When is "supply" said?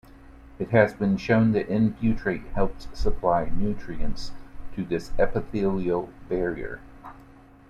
2.91-3.51